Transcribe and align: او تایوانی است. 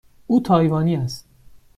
او 0.27 0.39
تایوانی 0.41 0.95
است. 0.95 1.25